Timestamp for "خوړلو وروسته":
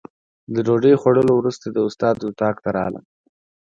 1.01-1.65